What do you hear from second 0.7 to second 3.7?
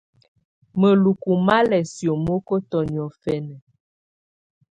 Mǝlukú má lɛ́ siomokotɔ niɔ̀fɛna.